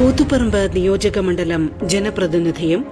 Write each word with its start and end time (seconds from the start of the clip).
കൂത്തുപറമ്പ് 0.00 0.76
നിയോജകമണ്ഡലം 0.76 1.72
ജനപ്രതിനിധിയും 1.84 2.86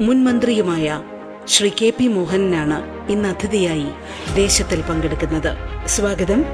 മുൻ 0.00 0.24
മന്ത്രിയുമായ 0.24 1.02
ശ്രീ 1.46 1.68
കെ 1.68 1.92
പി 1.98 2.06
മോഹനനാണ് 2.06 3.10
ഇന്ന് 3.10 3.28
അതിഥിയായി 3.28 3.86
ദേശത്തിൽ 4.34 4.80
പങ്കെടുക്കുന്നത്. 4.80 5.56
സ്വാഗതം. 5.88 6.44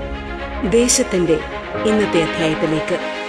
ദേശത്തിന്റെ 0.71 1.33
ഇന്നത്തെ 1.87 2.23
അധ്യായത്തിലേക്ക്. 2.23 3.24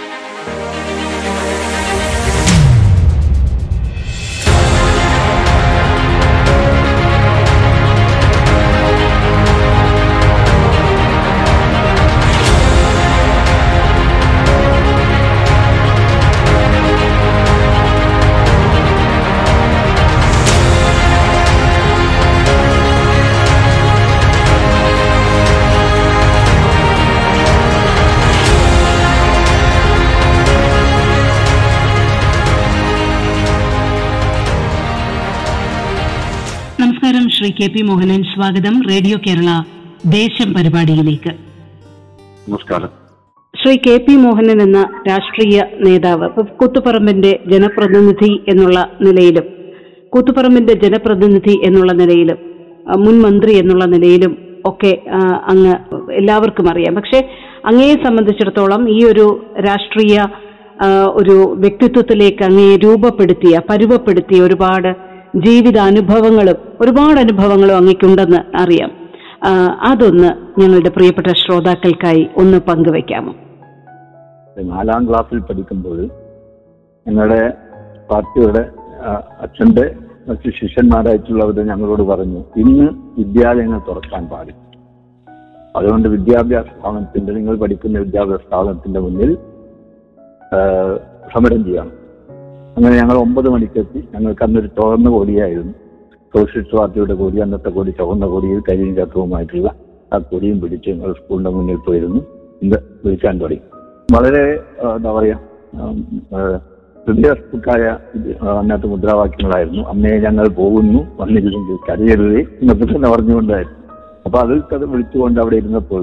കെ 37.58 37.66
പി 37.66 37.82
മോഹനൻ 37.82 38.22
സ്വാഗതം 38.22 38.74
റേഡിയോ 38.90 39.16
കേരള 39.26 39.50
ദേശം 40.14 40.48
പരിപാടിയിലേക്ക്. 40.54 41.30
നമസ്കാരം. 42.48 42.90
ശ്രീ 43.54 43.76
കെ 43.76 43.94
പി 43.96 44.14
മോഹനൻ 44.16 44.62
എന്ന 44.62 44.80
രാഷ്ട്രീയ 45.08 45.62
നേതാവ് 45.80 46.28
കൂത്തുപറമ്പിന്റെ 46.28 47.32
ജനപ്രതിനിധി 47.52 48.30
എന്നുള്ള 48.48 48.90
നിലയിലും 49.00 49.46
കൂത്തുപറമ്പിന്റെ 50.08 50.72
ജനപ്രതിനിധി 50.72 51.54
എന്നുള്ള 51.64 51.92
നിലയിലും 51.92 52.38
മുൻ 53.04 53.16
മന്ത്രി 53.22 53.54
എന്നുള്ള 53.58 53.84
നിലയിലും 53.84 54.36
ഒക്കെ 54.64 54.92
അങ്ങ് 55.44 55.74
എല്ലാവർക്കും 56.12 56.68
അറിയാം. 56.70 56.94
പക്ഷെ 56.94 57.18
അങ്ങയെ 57.64 57.94
സംബന്ധിച്ചിടത്തോളം 58.04 58.90
ഈ 58.98 59.04
ഒരു 59.04 59.26
രാഷ്ട്രീയ 59.68 60.18
ഒരു 61.14 61.36
വ്യക്തിത്വത്തിലേക്ക് 61.58 62.44
അങ്ങയെ 62.44 62.76
രൂപപ്പെടുത്തിയ 62.76 63.60
പരുവപ്പെടുത്തിയ 63.70 64.40
ഒരുപാട് 64.40 65.15
ജീവിതാനുഭവങ്ങളും 65.44 66.58
ഒരുപാട് 66.80 67.18
അനുഭവങ്ങളും 67.20 67.76
അങ്ങയ്ക്കുണ്ടെന്ന് 67.76 68.40
അറിയാം. 68.56 68.90
അതൊന്ന് 69.90 70.60
ഞങ്ങളുടെ 70.60 70.88
പ്രിയപ്പെട്ട 70.88 71.26
ശ്രോതാക്കൾക്കായി 71.26 72.22
ഒന്ന് 72.36 72.58
പങ്കുവെക്കാമോ 72.68 73.32
നാലാം 74.62 75.08
ക്ലാസ്സിൽ 75.08 75.38
പഠിക്കുമ്പോൾ 75.38 75.98
ഞങ്ങളുടെ 77.06 77.42
പാർട്ടിയുടെ 78.10 78.62
അച്ഛന്റെ 79.40 79.96
മറ്റു 80.28 80.48
ശിഷ്യന്മാരായിട്ടുള്ളവർ 80.48 81.66
ഞങ്ങളോട് 81.66 82.02
പറഞ്ഞു 82.02 82.40
ഇന്ന് 82.56 82.86
വിദ്യാലയങ്ങൾ 83.18 83.80
തുറക്കാൻ 83.88 84.26
പാടില്ല. 84.26 84.60
അതുകൊണ്ട് 85.76 86.08
വിദ്യാഭ്യാസ 86.08 86.64
സ്ഥാപനത്തിന്റെ 86.64 87.32
നിങ്ങൾ 87.32 87.56
പഠിക്കുന്ന 87.56 87.98
വിദ്യാഭ്യാസ 87.98 88.40
സ്ഥാപനത്തിന്റെ 88.40 89.00
മുന്നിൽ 89.00 89.32
സമരം 91.34 91.64
ചെയ്യണം. 91.64 91.92
അങ്ങനെ 92.76 92.94
ഞങ്ങൾ 93.00 93.16
ഒമ്പത് 93.16 93.48
മണിക്കെത്തി. 93.50 94.00
ഞങ്ങൾക്ക് 94.14 94.44
അന്നൊരു 94.44 94.66
ചുവന്ന 94.76 95.08
കൊടിയായിരുന്നു. 95.10 95.74
സോഷ്യലിസ്റ്റ് 96.34 96.76
പാർട്ടിയുടെ 96.78 97.14
കോടി 97.14 97.38
അന്നത്തെ 97.40 97.70
കൊടി 97.70 97.90
ചുവന്ന 97.90 98.26
കൊടിയിൽ 98.26 98.62
കരിയും 98.68 98.96
ചക്കവുമായിട്ടുള്ള 98.96 99.68
ആ 100.12 100.18
കൊടിയും 100.30 100.60
പിടിച്ച് 100.60 100.88
ഞങ്ങൾ 100.90 101.12
സ്കൂളിന്റെ 101.12 101.50
മുന്നിൽ 101.50 101.76
പോയിരുന്നു. 101.86 102.20
ഇത് 102.62 102.76
വിളിക്കാൻ 103.04 103.40
തുടങ്ങി. 103.40 103.62
വളരെ 104.08 104.42
എന്താ 104.96 105.12
പറയാ 105.12 105.36
ഉം, 105.74 105.96
അതിനകത്ത് 108.52 108.86
മുദ്രാവാക്യങ്ങളായിരുന്നു. 108.86 109.82
അമ്മയെ 109.88 110.16
ഞങ്ങൾ 110.18 110.48
പോകുന്നു 110.60 111.00
വന്നിരുന്നെങ്കിൽ 111.20 111.76
കരയരുതേ 111.88 112.40
എന്നൊക്കെ 112.60 112.84
തന്നെ 112.84 113.08
പറഞ്ഞുകൊണ്ടായിരുന്നു. 113.10 113.76
അപ്പൊ 114.26 114.38
അതിൽ 114.38 114.62
അത് 114.74 114.84
വിളിച്ചുകൊണ്ട് 114.92 115.40
അവിടെ 115.40 115.56
ഇരുന്നപ്പോൾ 115.56 116.02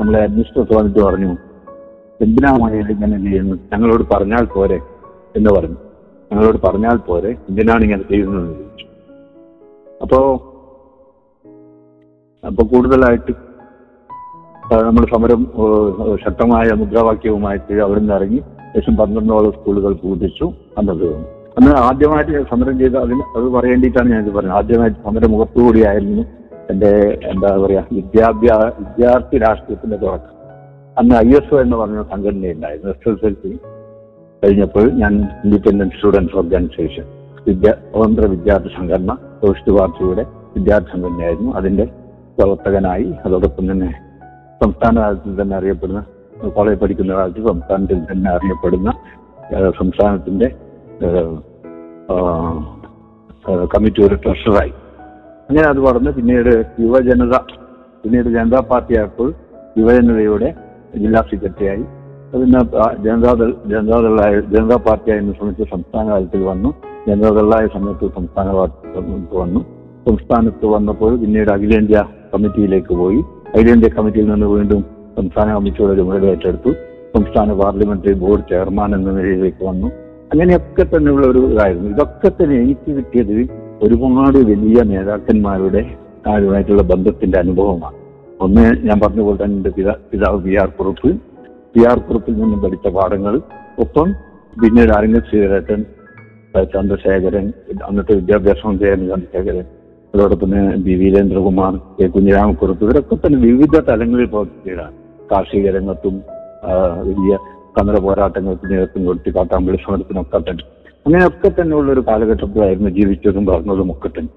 നമ്മളെ 0.00 0.20
അഡ്മിനിസ്ട്രേറ്റർ 0.22 0.76
വന്നിട്ട് 0.76 1.00
പറഞ്ഞു 1.00 1.30
എന്തിനാ 2.20 2.52
മഴയിൽ 2.62 2.88
ഇങ്ങനെ 2.94 3.18
ചെയ്യുന്നു 3.26 3.56
ഞങ്ങളോട് 3.72 4.04
പറഞ്ഞാൽ 4.12 4.44
പോരെ 4.54 4.78
എന്ന് 5.36 5.50
പറഞ്ഞു. 5.50 5.78
ഞങ്ങളോട് 6.30 6.58
പറഞ്ഞാൽ 6.64 6.98
പോരെ 7.08 7.30
എന്തിനാണ് 7.48 7.84
ഇങ്ങനെ 7.86 8.04
ചെയ്യുന്നത് 8.10 8.50
അപ്പോ 10.00 10.18
അപ്പൊ 12.44 12.62
കൂടുതലായിട്ട് 12.72 13.32
നമ്മൾ 14.86 15.04
സമരം 15.12 15.42
ശക്തമായ 16.24 16.74
മുദ്രാവാക്യവുമായിട്ട് 16.80 17.74
അവിടെ 17.84 18.00
നിന്ന് 18.00 18.14
ഇറങ്ങി 18.18 18.38
ഏകദേശം 18.64 18.94
പന്ത്രണ്ടോളം 19.00 19.52
സ്കൂളുകൾ 19.56 19.92
പൂജിച്ചു 20.02 20.46
അന്നത് 20.78 21.06
അന്ന് 21.58 21.70
ആദ്യമായിട്ട് 21.86 22.42
സമരം 22.50 22.74
ചെയ്ത 22.80 22.96
അതിന് 23.04 23.22
അത് 23.36 23.46
പറയേണ്ടിയിട്ടാണ് 23.54 24.08
ഞാനിത് 24.14 24.32
പറഞ്ഞത്. 24.34 24.56
ആദ്യമായിട്ട് 24.58 24.98
സമരം 25.06 25.30
മുഖത്തുകൂടിയായിരുന്നു 25.34 26.24
എന്റെ 26.72 26.90
എന്താ 27.30 27.50
പറയാ 27.62 27.82
വിദ്യാഭ്യാസ 27.96 28.66
വിദ്യാർത്ഥി 28.80 29.36
രാഷ്ട്രീയത്തിന്റെ 29.44 29.98
തുടക്കം. 30.02 30.34
അന്ന് 30.96 31.14
ഐ 31.24 31.30
എസ് 31.38 31.52
ഒ 31.54 31.60
എന്ന് 31.64 31.76
പറഞ്ഞ 31.80 32.00
സംഘടനയുണ്ടായിരുന്നു 32.12 32.90
എസ് 32.94 33.08
എസ് 33.12 33.26
എൽ 33.28 33.34
സി. 33.42 33.50
കഴിഞ്ഞപ്പോൾ 34.42 34.84
ഞാൻ 35.00 35.12
ഇൻഡിപെൻഡന്റ് 35.44 35.94
സ്റ്റുഡൻസ് 35.94 36.36
ഓർഗനൈസേഷൻ 36.36 37.06
വിദ്യാ 37.46 37.72
സ്വതന്ത്ര 37.84 38.26
വിദ്യാർത്ഥി 38.26 38.70
സംഘടന 38.76 39.12
സോഷ്യൽ 39.40 39.72
പാർട്ടിയുടെ 39.78 40.24
വിദ്യാർത്ഥി 40.54 40.90
സംഘടനയായിരുന്നു. 40.94 41.50
അതിന്റെ 41.52 41.84
പ്രവർത്തകനായി 42.38 43.08
അതോടൊപ്പം 43.24 43.64
തന്നെ 43.70 43.88
സംസ്ഥാന 44.60 44.94
തലത്തിൽ 44.98 45.34
തന്നെ 45.40 45.54
അറിയപ്പെടുന്ന 45.56 46.00
കോളേജ് 46.54 46.78
പഠിക്കുന്ന 46.80 47.12
കാലത്ത് 47.14 47.42
സംസ്ഥാനത്തിൽ 47.48 47.98
തന്നെ 48.10 48.30
അറിയപ്പെടുന്ന 48.30 48.90
സംസ്ഥാനത്തിന്റെ 49.78 50.48
കമ്മിറ്റിയുടെ 53.74 54.16
ട്രഷറായി 54.24 54.72
അങ്ങനെ 55.48 55.66
അത് 55.68 55.80
പറഞ്ഞ് 55.80 56.10
പിന്നീട് 56.12 56.52
യുവജനത 56.82 57.36
പിന്നീട് 58.02 58.28
ജനതാ 58.28 58.60
പാർട്ടി 58.70 58.92
ആയപ്പോൾ 58.98 59.28
യുവജനതയുടെ 59.76 60.48
ജില്ലാ 60.94 61.20
സെക്രട്ടറിയായി 61.30 61.84
പിന്നെ 62.32 62.60
ജനതാദൾ 63.04 63.50
ജനതാദളായ 63.70 64.32
ജനതാ 64.54 64.76
പാർട്ടിയായിരുന്ന 64.86 65.32
സമയത്ത് 65.38 65.64
സംസ്ഥാന 65.70 66.06
തലത്തിൽ 66.08 66.42
വന്നു. 66.42 66.70
ജനതാദളായ 67.08 67.66
സമയത്ത് 67.74 68.06
സംസ്ഥാന 68.16 68.52
പാർട്ടി 68.52 69.36
വന്നു. 69.36 69.60
സംസ്ഥാനത്ത് 70.08 70.66
വന്നപ്പോൾ 70.66 71.12
പിന്നീട് 71.22 71.50
അഖിലേന്ത്യാ 71.50 72.02
കമ്മിറ്റിയിലേക്ക് 72.34 72.94
പോയി. 72.94 73.20
അഖിലേന്ത്യാ 73.54 73.90
കമ്മിറ്റിയിൽ 73.98 74.28
നിന്ന് 74.30 74.46
വീണ്ടും 74.46 74.80
സംസ്ഥാന 75.16 75.54
കമ്മിറ്റിയുടെ 75.54 75.94
ചുമതല 75.96 76.26
ഏറ്റെടുത്തു. 76.26 76.72
സംസ്ഥാന 77.14 77.52
പാർലമെന്ററി 77.52 78.12
ബോർഡ് 78.12 78.44
ചെയർമാൻ 78.50 78.94
എന്ന 78.94 79.12
നിലയിലേക്ക് 79.18 79.64
വന്നു. 79.64 79.88
അങ്ങനെയൊക്കെ 80.32 80.84
തന്നെയുള്ള 80.84 81.26
ഒരു 81.26 81.38
ഇതായിരുന്നു. 81.38 81.88
ഇതൊക്കെ 81.90 82.28
തന്നെ 82.28 82.56
എനിക്ക് 82.64 82.90
കിട്ടിയത് 82.96 83.38
ഒരുപാട് 83.82 84.38
വലിയ 84.50 84.82
നേതാക്കന്മാരുടെ 84.92 85.82
ആരുമായിട്ടുള്ള 86.26 86.82
ബന്ധത്തിന്റെ 86.82 87.38
അനുഭവമാണ്. 87.38 87.96
ഒന്ന് 88.40 88.64
ഞാൻ 88.88 89.00
പറഞ്ഞ 89.04 89.20
പോലെ 89.20 89.38
തന്നെ 89.44 89.56
എന്റെ 89.56 89.70
പിതാ 89.76 89.94
പിതാവ് 90.12 90.38
പി 90.42 90.54
ആർ 90.62 90.68
കുറുപ്പ്. 90.78 91.10
കുറുപ്പിൽ 92.08 92.34
നിന്നും 92.40 92.60
പഠിച്ച 92.64 92.88
പാഠങ്ങൾ. 92.96 93.34
ഒപ്പം 93.84 94.08
പിന്നീട് 94.60 94.92
അരങ്ങ 94.98 95.18
ശ്രീധരൻ 95.28 95.80
ചന്ദ്രശേഖരൻ 96.74 97.46
അന്നത്തെ 97.88 98.12
വിദ്യാഭ്യാസ 98.20 98.60
മന്ത്രിയായിരുന്നു 98.66 99.10
ചന്ദ്രശേഖരൻ 99.12 99.66
അതോടൊപ്പം 100.14 100.48
തന്നെ 100.52 100.76
ബി 100.84 100.94
വീരേന്ദ്രകുമാർ 101.00 101.72
കെ 101.96 102.06
കുഞ്ഞിരാമക്കുറുപ്പ് 102.14 102.84
ഇവരൊക്കെ 102.86 103.16
തന്നെ 103.16 103.38
വിവിധ 103.46 103.74
തലങ്ങളിൽ 103.88 104.28
പ്രവർത്തിക്കുകയാണ് 104.32 104.96
കാർഷിക 105.30 105.72
രംഗത്തും 105.76 106.14
വലിയ 107.08 107.34
സമര 107.76 107.96
പോരാട്ടങ്ങൾക്ക് 108.06 108.66
നേതൃത്വം 108.70 109.02
കൊടുത്ത് 109.08 109.30
കാട്ടാമ്പള്ളി 109.36 109.78
സമരത്തിനൊക്കെ 109.84 110.38
തന്നെ. 110.48 110.64
അങ്ങനെയൊക്കെ 111.06 111.48
തന്നെയുള്ള 111.58 111.90
ഒരു 111.92 112.02
കാലഘട്ടത്തിലായിരുന്നു 112.08 112.90
ജീവിച്ചതും 112.98 113.44
പറഞ്ഞതും 113.50 113.90
ഒക്കെ 113.94 114.08
തന്നെ. 114.16 114.32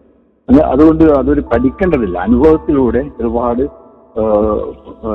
അങ്ങനെ 0.50 0.66
അതുകൊണ്ട് 0.74 1.04
അതൊരു 1.04 1.42
പഠിക്കേണ്ടതില്ല. 1.54 2.18
അനുഭവത്തിലൂടെ 2.28 3.02
ഒരുപാട് 3.22 3.64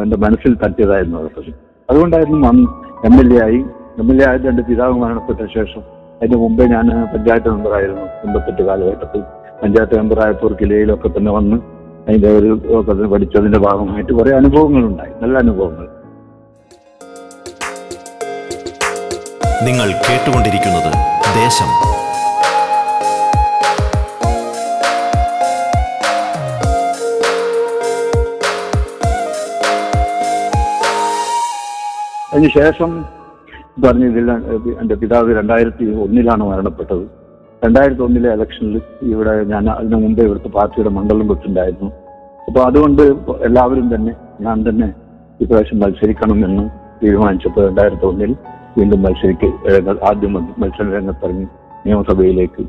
എന്റെ 0.02 0.17
മനസ്സിൽ 0.25 0.52
തട്ടിയതായിരുന്നു 0.64 1.19
അതൊക്കെ 1.20 1.52
അതുകൊണ്ടായിരുന്നു 1.90 2.48
അന്ന് 2.48 2.66
എം 3.06 3.14
എൽ 3.20 3.34
എ 3.34 3.44
ആയി. 3.44 3.64
എം 3.98 4.12
എൽ 4.12 4.22
എ 4.22 4.28
ആയത് 4.28 4.48
എന്റെ 4.48 4.62
പിതാവ് 4.62 4.92
മരണപ്പെട്ട 4.92 5.38
ശേഷം 5.54 5.80
അതിന് 6.22 6.36
മുമ്പേ 6.36 6.64
ഞാൻ 6.64 7.06
പഞ്ചായത്ത് 7.14 7.48
മെമ്പറായിരുന്നു. 7.48 8.00
എൺപത്തെട്ട് 8.00 8.62
കാലഘട്ടത്തിൽ 8.62 9.20
പഞ്ചായത്ത് 9.62 9.96
മെമ്പറായപ്പോൾ 9.96 10.56
കിലയിലൊക്കെ 10.60 11.08
തന്നെ 11.08 11.32
വന്ന് 11.32 11.56
അതിന്റെ 12.08 12.28
ഒരു 12.38 12.60
ഒക്കെ 12.66 12.92
തന്നെ 12.92 13.08
പഠിച്ചതിന്റെ 13.08 13.58
ഭാഗമായിട്ട് 13.58 14.12
കുറെ 14.12 14.34
അനുഭവങ്ങളുണ്ടായി. 14.36 15.12
നല്ല 15.22 15.38
അനുഭവങ്ങൾ. 15.38 15.88
നിങ്ങൾ 19.66 19.88
കേട്ടുകൊണ്ടിരിക്കുന്നത് 20.06 20.90
ദേശം 21.36 21.95
അതിനുശേഷം 32.36 32.90
പറഞ്ഞതിൽ 33.82 34.26
എന്റെ 34.80 34.94
പിതാവ് 35.02 35.36
രണ്ടായിരത്തി 35.36 35.84
ഒന്നിലാണ് 36.04 36.42
മരണപ്പെട്ടത്. 36.48 37.04
രണ്ടായിരത്തി 37.64 38.02
ഒന്നിലെ 38.06 38.28
ഇലക്ഷനിൽ 38.36 38.74
ഇവിടെ 39.12 39.32
ഞാൻ 39.52 39.64
അതിനു 39.74 39.98
മുമ്പേ 40.02 40.24
ഇവിടുത്തെ 40.28 40.50
പാർട്ടിയുടെ 40.56 40.90
മണ്ഡലം 40.96 41.26
വെച്ചിട്ടുണ്ടായിരുന്നു. 41.30 41.88
അപ്പൊ 42.48 42.60
അതുകൊണ്ട് 42.68 43.02
എല്ലാവരും 43.48 43.86
തന്നെ 43.94 44.12
ഞാൻ 44.46 44.56
തന്നെ 44.66 44.88
ഇപ്രാവശ്യം 45.44 45.78
മത്സരിക്കണമെന്ന് 45.82 46.64
തീരുമാനിച്ചപ്പോൾ 47.02 47.62
രണ്ടായിരത്തി 47.68 48.06
ഒന്നിൽ 48.10 48.32
വീണ്ടും 48.76 49.00
മത്സരിക്ക് 49.06 49.48
ആദ്യം 50.10 50.34
മത്സര 50.62 50.86
രംഗത്തിറങ്ങി 50.96 51.46
നിയമസഭയിലേക്ക്. 51.86 52.64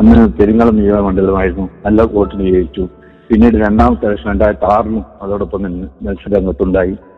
അന്ന് 0.00 0.20
പെരിങ്ങളം 0.38 0.76
നിയമമണ്ഡലമായിരുന്നു 0.82 1.66
നല്ല 1.86 2.02
വോട്ടിന് 2.14 2.46
ജയിച്ചു 2.54 2.84
പിന്നീട് 3.28 3.56
രണ്ടാമത്തെ 3.66 4.06
ഇലക്ഷൻ 4.08 4.30
രണ്ടായിരത്തി 4.32 4.68
ആറിലും 4.74 5.04
അതോടൊപ്പം 5.24 5.60
തന്നെ 5.66 5.88
മത്സര 6.06 6.32
രംഗത്തുണ്ടായി. 6.38 6.94
ആ 6.94 7.13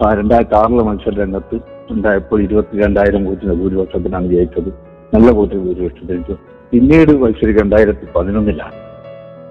രണ്ടായിരത്തി 0.00 0.54
ആറിലെ 0.58 0.82
മത്സര 0.88 1.12
രംഗത്ത് 1.20 1.56
ഉണ്ടായപ്പോൾ 1.92 2.38
ഇരുപത്തി 2.46 2.74
രണ്ടായിരം 2.82 3.22
വോട്ടിന് 3.28 3.54
ഭൂരിപക്ഷത്തിനാണ് 3.60 4.26
ജയിച്ചത്. 4.32 4.70
നല്ല 5.14 5.28
വോട്ടിന് 5.38 5.62
ഭൂരിപക്ഷം 5.66 6.04
ജയിച്ചു 6.10 6.34
പിന്നീട് 6.72 7.12
മത്സരം 7.22 7.54
രണ്ടായിരത്തി 7.60 8.06
പതിനൊന്നിലാണ്. 8.16 8.76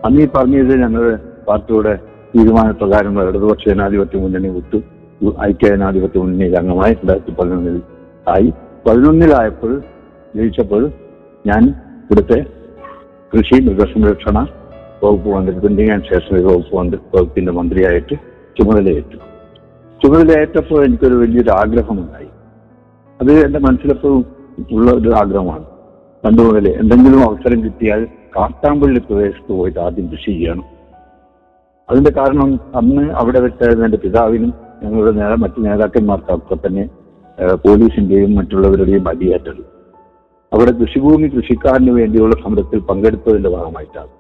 അന്ന് 0.06 0.22
ഈ 0.26 0.28
പറഞ്ഞത് 0.36 0.74
ഞങ്ങളുടെ 0.84 1.16
പാർട്ടിയുടെ 1.48 1.94
തീരുമാനപ്രകാരം 2.34 3.14
ഇടതുപക്ഷ 3.24 3.64
ജനാധിപത്യ 3.70 4.20
മുന്നണി 4.24 4.50
വിട്ടു. 4.58 4.80
ഐക്യ 5.50 5.68
ജനാധിപത്യ 5.76 6.20
മുന്നണിയിൽ 6.24 6.56
അംഗമായി 6.62 6.94
രണ്ടായിരത്തി 7.00 7.34
പതിനൊന്നിൽ 7.40 7.78
ആയി. 8.36 8.50
പതിനൊന്നിലായപ്പോൾ 8.88 9.74
ജയിച്ചപ്പോൾ 10.38 10.84
ഞാൻ 11.46 11.64
ഇവിടുത്തെ 12.04 12.40
കൃഷി 13.34 13.58
മൃഗസംരക്ഷണ 13.68 14.38
വകുപ്പ് 15.04 15.30
മന്ത്രി 15.36 15.56
പ്രിന്റിംഗ് 15.64 15.92
ആൻഡ് 15.94 16.06
സ്റ്റേഷനറി 16.06 16.44
വകുപ്പ് 16.44 16.76
മന്ത്രി 16.76 17.00
വകുപ്പിന്റെ 17.16 17.52
മന്ത്രിയായിട്ട് 17.52 18.16
ചുമതലയേറ്റു. 18.58 19.18
ചുമതലയേറ്റപ്പോൾ 20.04 20.86
എനിക്കൊരു 20.86 21.16
വലിയൊരു 21.16 21.50
ആഗ്രഹമുണ്ടായി 21.50 22.30
അത് 23.22 23.46
എന്റെ 23.46 23.60
മനസ്സിലെപ്പോഴും 23.60 24.26
ഉള്ള 24.72 24.92
ഒരു 24.92 25.10
ആഗ്രഹമാണ്. 25.14 25.66
പണ്ട് 26.26 26.42
മുതലേ 26.42 26.72
എന്തെങ്കിലും 26.72 27.22
അവസരം 27.24 27.64
കിട്ടിയാൽ 27.64 28.08
കാട്ടാമ്പള്ളി 28.36 29.00
പ്രദേശത്ത് 29.00 29.54
പോയിട്ട് 29.54 29.80
ആദ്യം 29.80 30.08
കൃഷി 30.08 30.32
ചെയ്യണം. 30.32 30.66
അതിന്റെ 31.90 32.12
കാരണം 32.18 32.60
അന്ന് 32.76 33.04
അവിടെ 33.12 33.40
വെച്ചായിരുന്നു 33.40 33.86
എന്റെ 33.86 33.98
പിതാവിനും 33.98 34.54
ഞങ്ങളുടെ 34.84 35.12
നേ 35.12 35.36
മറ്റു 35.36 35.60
നേതാക്കന്മാർക്കൊക്കെ 35.60 36.56
തന്നെ 36.56 36.90
പോലീസിന്റെയും 37.66 38.36
മറ്റുള്ളവരുടെയും 38.36 39.10
അടിയേറ്റത്. 39.10 39.64
അവിടെ 40.54 40.72
കൃഷിഭൂമി 40.72 41.28
കൃഷിക്കാരന് 41.28 41.90
വേണ്ടിയുള്ള 41.90 42.36
സമരത്തിൽ 42.44 42.80
പങ്കെടുത്തതിന്റെ 42.80 43.50
ഭാഗമായിട്ടാണ്. 43.50 44.12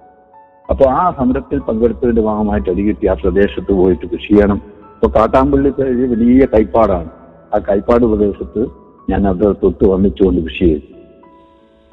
അപ്പോൾ 0.69 0.89
ആ 0.89 1.15
സമരത്തിൽ 1.18 1.59
പങ്കെടുത്തതിന്റെ 1.59 2.21
ഭാഗമായിട്ട് 2.21 2.69
അടികിട്ടി 2.69 3.07
ആ 3.07 3.13
പ്രദേശത്ത് 3.13 3.74
പോയിട്ട് 3.74 4.06
കൃഷി 4.06 4.31
ചെയ്യണം. 4.33 4.76
ഇപ്പൊ 4.98 5.20
കാട്ടാമ്പള്ളി 5.20 5.70
വലിയ 6.12 6.46
കൈപ്പാടാണ്. 6.46 7.10
ആ 7.56 7.58
കൈപ്പാട് 7.58 8.06
പ്രദേശത്ത് 8.06 8.62
ഞാൻ 9.10 9.28
അവിടെ 9.28 9.52
തൊട്ട് 9.64 9.86
വന്നിച്ചുകൊണ്ട് 9.86 10.42
കൃഷി 10.42 10.66
ചെയ്തു. 10.66 10.88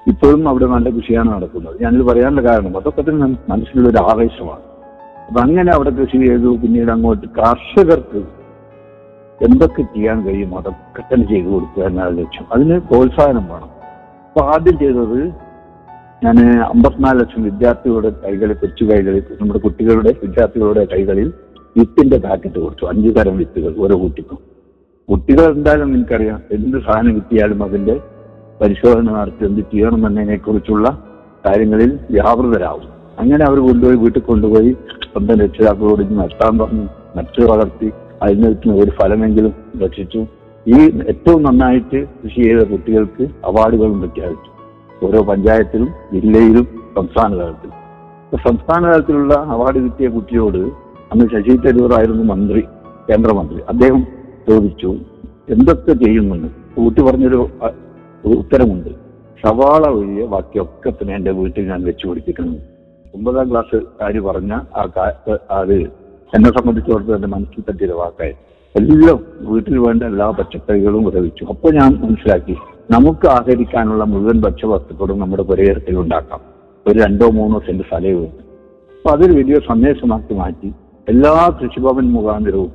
ഇപ്പോഴും 0.07 0.49
അവിടെ 0.49 0.67
നല്ല 0.67 0.91
കൃഷിയാണ് 0.91 1.31
നടക്കുന്നത്. 1.35 1.77
ഞാനിത് 1.83 2.03
പറയാനുള്ള 2.03 2.43
കാരണം 2.49 2.79
അതൊക്കെ 2.79 3.03
തന്നെ 3.03 3.27
മനസ്സിലുള്ള 3.49 3.89
ഒരു 3.89 4.01
ആവേശമാണ്. 4.11 4.65
അപ്പൊ 5.29 5.41
അങ്ങനെ 5.41 5.73
അവിടെ 5.73 5.91
കൃഷി 5.91 6.27
ചെയ്തു 6.27 6.57
പിന്നീട് 6.63 6.91
അങ്ങോട്ട് 6.91 7.27
കർഷകർക്ക് 7.39 8.23
എന്തൊക്കെ 9.41 9.83
ചെയ്യാൻ 9.83 10.19
കഴിയും 10.27 10.59
അതൊക്കെ 10.59 11.03
തന്നെ 11.03 11.27
ചെയ്തു 11.29 11.49
കൊടുക്കുക 11.49 11.85
എന്നാണ് 11.85 12.19
ലക്ഷ്യം. 12.19 12.47
അതിന് 12.53 12.81
പ്രോത്സാഹനം 12.81 13.47
വേണം. 13.53 13.71
അപ്പൊ 14.29 14.41
ആദ്യം 14.55 14.79
ചെയ്തത് 14.79 15.19
ഞാൻ 16.25 16.37
അമ്പത്തിനാല് 16.63 17.21
ലക്ഷം 17.21 17.43
വിദ്യാർത്ഥികളുടെ 17.43 18.11
കൈകളിൽ 18.25 18.55
കൊച്ചു 18.55 18.85
കൈകളിൽ 18.85 19.25
നമ്മുടെ 19.41 19.61
കുട്ടികളുടെ 19.61 20.15
വിദ്യാർത്ഥികളുടെ 20.23 20.85
കൈകളിൽ 20.93 21.33
വിത്തിന്റെ 21.77 22.19
പാക്കറ്റ് 22.19 22.59
കൊടുത്തു. 22.61 22.85
അഞ്ചു 22.87 23.09
തരം 23.09 23.37
വിത്തുകൾ 23.37 23.75
ഓരോ 23.79 24.03
കുട്ടിക്കും. 24.03 24.39
കുട്ടികൾ 25.09 25.47
എന്തായാലും 25.55 25.93
നിനക്കറിയാം 25.93 26.41
എന്ത് 26.53 26.79
സാധനം 26.79 27.15
കിട്ടിയാലും 27.15 27.65
അതിന്റെ 27.65 28.01
പരിശോധന 28.61 29.11
നടത്തി 29.11 29.45
എന്ത് 29.45 29.61
ചെയ്യണം 29.73 30.07
എന്നതിനെ 30.09 30.37
കുറിച്ചുള്ള 30.37 30.89
കാര്യങ്ങളിൽ 31.47 31.99
വ്യാപൃതരാകും. 32.11 32.91
അങ്ങനെ 33.19 33.45
അവർ 33.45 33.59
കൊണ്ടുപോയി 33.59 33.97
വീട്ടിൽ 33.97 34.23
കൊണ്ടുപോയി 34.23 34.71
സ്വന്തം 35.13 35.41
രക്ഷിതാക്കളോട് 35.41 36.03
നട്ടാൻ 36.21 36.59
പറഞ്ഞു 36.59 36.87
നട്ട് 37.17 37.43
വളർത്തി 37.51 37.93
അതിൽ 38.23 38.39
നിന്ന് 38.41 38.75
ഒരു 38.83 38.91
ഫലമെങ്കിലും 38.91 39.53
രക്ഷിച്ചു 39.85 40.21
ഈ 40.67 40.79
ഏറ്റവും 41.09 41.43
നന്നായിട്ട് 41.43 41.99
കൃഷി 42.21 42.43
ചെയ്ത 42.43 42.63
കുട്ടികൾക്ക് 42.63 43.25
അവാർഡുകളും 43.45 43.99
പ്രഖ്യാപിച്ചു. 44.01 44.51
ഓരോ 45.07 45.21
പഞ്ചായത്തിലും 45.23 45.89
ജില്ലയിലും 46.13 46.67
സംസ്ഥാന 46.97 47.31
തലത്തിലും 47.35 47.77
സംസ്ഥാന 48.49 48.83
തലത്തിലുള്ള 48.93 49.35
അവാർഡ് 49.35 49.81
കിട്ടിയ 49.81 50.09
കുട്ടിയോട് 50.09 50.84
അന്ന് 51.15 51.27
ശശി 51.33 51.55
തരൂറായിരുന്നു 51.57 52.23
മന്ത്രി 52.31 52.61
കേന്ദ്രമന്ത്രി. 53.09 53.59
അദ്ദേഹം 53.73 54.01
ചോദിച്ചു 54.49 54.91
എന്തൊക്കെ 55.55 55.93
ചെയ്യുന്നുണ്ട് 55.93 56.49
കൂട്ടി 56.77 57.01
പറഞ്ഞൊരു 57.03 57.41
ഉത്തരമുണ്ട്. 58.25 58.89
സവാള 59.43 59.83
ഒഴിയ 59.99 60.25
ബാക്കിയൊക്കെ 60.33 60.91
തന്നെ 60.91 61.15
എന്റെ 61.15 61.33
വീട്ടിൽ 61.39 61.65
ഞാൻ 61.71 61.81
വെച്ചു 61.89 62.05
പിടിപ്പിക്കുന്നു 62.09 62.57
ഒമ്പതാം 63.15 63.47
ക്ലാസ് 63.51 63.79
കാര്യം 64.01 64.25
പറഞ്ഞ 64.25 64.53
ആ 64.53 64.85
അത് 65.59 65.77
എന്നെ 66.37 66.51
സംബന്ധിച്ചിടത്തോളം 66.57 67.17
എന്റെ 67.17 67.31
മനസ്സിൽ 67.37 67.65
തട്ടിയൊരു 67.69 67.97
വാക്കായി. 68.03 68.35
എല്ലാം 68.75 69.19
വീട്ടിൽ 69.51 69.79
വേണ്ട 69.87 70.03
എല്ലാ 70.03 70.29
പച്ചക്കറികളും 70.39 71.09
ഉപയോഗിച്ചു 71.09 71.45
അപ്പോൾ 71.55 71.73
ഞാൻ 71.81 71.91
മനസ്സിലാക്കി 72.05 72.57
നമുക്ക് 72.91 73.27
ആഹരിക്കാനുള്ള 73.39 74.05
മുഴുവൻ 74.05 74.41
ഭക്ഷ്യവസ്തുക്കളും 74.41 75.21
നമ്മുടെ 75.21 75.43
പരിഹാരത്തിൽ 75.43 75.99
ഉണ്ടാക്കാം. 75.99 76.41
ഒരു 76.87 76.99
രണ്ടോ 76.99 77.29
മൂന്നോ 77.41 77.61
സെന്റ് 77.67 77.85
സ്ഥലമേ 77.91 78.27
അപ്പൊ 78.97 79.11
അതൊരു 79.17 79.33
വലിയ 79.33 79.59
സന്ദേശമാക്കി 79.69 80.35
മാറ്റി 80.43 80.71
എല്ലാ 81.13 81.33
കൃഷിഭവൻ 81.59 82.07
മുഖാന്തരവും 82.15 82.71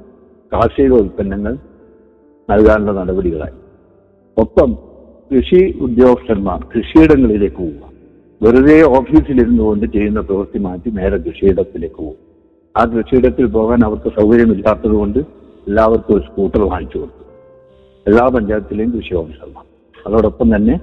കാർഷിക 0.51 0.91
ഉൽപ്പന്നങ്ങൾ 1.03 1.53
നൽകാനുള്ള 2.49 2.91
നടപടികളായി. 2.99 3.55
ഒപ്പം 4.37 4.69
കൃഷി 5.31 5.61
ഉദ്യോഗസ്ഥന്മാർ 5.85 6.59
കൃഷിയിടങ്ങളിലേക്ക് 6.73 7.59
പോവുക. 7.61 7.83
വെറുതെ 8.41 8.75
ഓഫീസിലിരുന്നു 8.97 9.63
കൊണ്ട് 9.67 9.85
ചെയ്യുന്ന 9.95 10.19
പ്രവൃത്തി 10.27 10.59
മാറ്റി 10.65 10.89
നേരെ 10.99 11.17
കൃഷിയിടത്തിലേക്ക് 11.25 11.99
പോകും 12.03 12.19
ആ 12.75 12.83
കൃഷിയിടത്തിൽ 12.93 13.47
പോകാൻ 13.55 13.79
അവർക്ക് 13.87 14.09
സൗകര്യമില്ലാത്തത് 14.19 14.95
കൊണ്ട് 15.01 15.19
എല്ലാവർക്കും 15.67 16.13
ഒരു 16.17 16.23
സ്കൂട്ടർ 16.27 16.61
വാങ്ങിച്ചു 16.71 16.97
കൊടുത്തു. 16.99 17.23
എല്ലാ 18.05 18.25
പഞ്ചായത്തിലെയും 18.35 18.91
കൃഷി 18.97 19.13
ഓഫീസർമാർ. 19.21 19.65
അതോടൊപ്പം 20.05 20.47
തന്നെ 20.55 20.75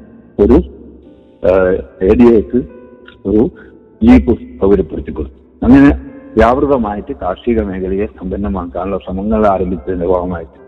ഒരു 0.44 0.58
ഏരിയക്ക് 2.10 2.60
ഒരു 3.28 3.42
ജീപ്പ് 4.06 4.34
സൗകര്യപ്പെടുത്തി 4.60 5.12
കൊടുത്തു. 5.18 5.38
അങ്ങനെ 5.64 5.90
വ്യാപൃതമായിട്ട് 6.36 7.12
കാർഷിക 7.22 7.62
മേഖലയെ 7.62 8.06
സമ്പന്നമാക്കാനുള്ള 8.06 8.98
ശ്രമങ്ങൾ 9.04 9.46
ആരംഭിച്ചതിന്റെ 9.46 10.06
ഭാഗമായിട്ട് 10.06 10.58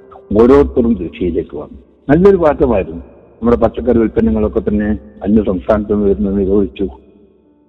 ഓരോരുത്തരും 0.40 0.92
കൃഷിയിലേക്ക് 0.94 1.56
വന്നു. 1.56 1.78
നല്ലൊരു 2.08 2.36
മാറ്റമായിരുന്നു. 2.36 3.02
നമ്മുടെ 3.40 3.56
പച്ചക്കറി 3.56 3.98
ഉൽപ്പന്നങ്ങളൊക്കെ 3.98 4.60
തന്നെ 4.60 4.98
അന്യ 5.22 5.42
സംസ്ഥാനത്ത് 5.42 5.92
നിന്ന് 5.92 6.06
വരുന്നത് 6.06 6.38
നിരോധിച്ചു. 6.38 6.86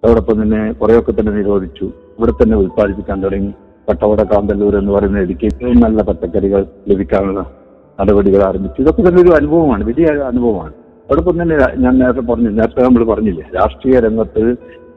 അതോടൊപ്പം 0.04 0.42
തന്നെ 0.42 0.72
കുറെയൊക്കെ 0.72 1.12
തന്നെ 1.12 1.32
നിരോധിച്ചു. 1.32 1.86
ഇവിടെ 2.20 2.32
തന്നെ 2.32 2.58
ഉൽപ്പാദിപ്പിക്കാൻ 2.58 3.24
തുടങ്ങി. 3.24 3.52
പട്ടവട 3.90 4.24
കാന്തല്ലൂർ 4.24 4.76
എന്ന് 4.78 4.92
പറയുന്ന 4.92 5.20
ഇടുക്കി 5.20 5.46
ഏറ്റവും 5.46 5.80
നല്ല 5.80 6.02
പച്ചക്കറികൾ 6.02 6.66
ലഭിക്കാനുള്ള 6.88 7.52
നടപടികൾ 8.00 8.42
ആരംഭിച്ചു. 8.44 8.82
ഇതൊക്കെ 8.82 9.02
തന്നെ 9.02 9.22
ഒരു 9.22 9.30
അനുഭവമാണ് 9.30 9.84
വലിയ 9.84 10.06
അനുഭവമാണ്. 10.06 10.74
അതോടൊപ്പം 11.06 11.42
തന്നെ 11.42 11.56
ഞാൻ 11.78 12.00
നേരത്തെ 12.00 12.20
പറഞ്ഞു 12.20 12.50
നേരത്തെ 12.50 12.82
നമ്മൾ 12.84 13.04
പറഞ്ഞില്ലേ 13.04 13.46
രാഷ്ട്രീയ 13.56 14.00
രംഗത്ത് 14.00 14.44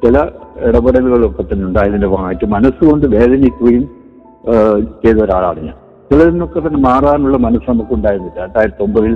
ചില 0.02 0.16
ഇടപെടലുകളൊക്കെ 0.68 1.42
തന്നെ 1.50 1.64
ഉണ്ടായതിന്റെ 1.68 2.09
ഭാഗമായിട്ട് 2.12 2.47
മനസ്സുകൊണ്ട് 2.54 3.04
വേദനിക്കുകയും 3.16 3.85
ചെയ്ത 5.02 5.18
ഒരാളാണ് 5.26 5.61
ഞാൻ. 5.68 5.76
ചിലതിൽ 6.09 6.32
നിന്നൊക്കെ 6.32 6.61
തന്നെ 6.64 6.80
മാറാനുള്ള 6.88 7.37
മനസ്സ് 7.44 7.66
നമുക്ക് 7.73 7.92
ഉണ്ടായിരുന്നില്ല 7.99 8.38
രണ്ടായിരത്തി 8.44 8.82
ഒമ്പതിൽ 8.87 9.12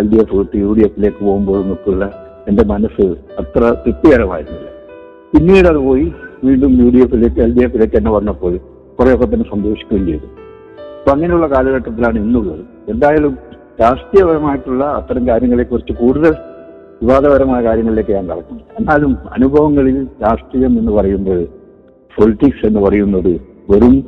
എൽ 0.00 0.06
ഡി 0.12 0.18
എഫ് 0.22 0.34
വിട്ട് 0.38 0.56
യു 0.62 0.70
ഡി 0.76 0.82
എഫിലേക്ക് 0.86 1.20
പോകുമ്പോഴൊന്നൊക്കെയുള്ള 1.26 2.06
എന്റെ 2.50 2.64
മനസ്സ് 2.72 3.04
അത്ര 3.40 3.62
തൃപ്തികരമായിരുന്നില്ല. 3.84 4.68
പിന്നീട് 5.32 5.68
അത് 5.72 5.80
പോയി 5.88 6.06
വീണ്ടും 6.46 6.72
യു 6.82 6.88
ഡി 6.94 7.00
എഫിലേക്ക് 7.06 7.40
എൽ 7.46 7.52
ഡി 7.56 7.62
എഫിലേക്ക് 7.66 7.96
തന്നെ 7.98 8.12
വന്നപ്പോൾ 8.18 8.54
കുറേയൊക്കെ 8.98 9.26
തന്നെ 9.32 9.46
സന്തോഷിക്കുകയും 9.52 10.06
ചെയ്തു. 10.10 10.28
അപ്പൊ 10.98 11.10
അങ്ങനെയുള്ള 11.14 11.46
കാലഘട്ടത്തിലാണ് 11.54 12.18
ഇന്നുള്ളത്. 12.24 12.64
എന്തായാലും 12.92 13.34
രാഷ്ട്രീയപരമായിട്ടുള്ള 13.82 14.84
അത്തരം 15.00 15.22
കാര്യങ്ങളെക്കുറിച്ച് 15.28 15.94
കൂടുതൽ 16.02 16.32
വിവാദപരമായ 17.02 17.64
കാര്യങ്ങളിലേക്ക് 17.64 18.10
ഞാൻ 18.10 18.26
കടക്കുന്നു. 18.26 18.62
എന്നാലും 18.78 19.18
അനുഭവങ്ങളിൽ 19.32 20.06
രാഷ്ട്രീയം 20.22 20.78
എന്ന് 20.78 20.92
പറയുമ്പോൾ 20.92 21.44
പൊളിറ്റിക്സ് 22.16 22.66
എന്ന് 22.66 22.80
പറയുന്നത് 22.80 23.40
വെറും 23.70 24.00